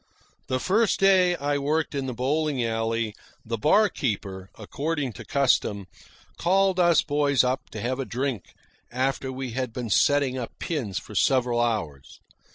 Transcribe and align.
The 0.47 0.59
first 0.59 0.99
day 0.99 1.35
I 1.35 1.59
worked 1.59 1.93
in 1.93 2.07
the 2.07 2.13
bowling 2.15 2.63
alley, 2.63 3.13
the 3.45 3.55
barkeeper, 3.59 4.49
according 4.57 5.13
to 5.13 5.23
custom, 5.25 5.85
called 6.39 6.79
us 6.79 7.03
boys 7.03 7.43
up 7.43 7.69
to 7.69 7.79
have 7.81 7.99
a 7.99 8.05
drink 8.05 8.55
after 8.91 9.31
we 9.31 9.51
had 9.51 9.71
been 9.71 9.91
setting 9.91 10.39
up 10.39 10.57
pins 10.59 10.97
for 10.97 11.13
several 11.13 11.59
hours. 11.61 12.19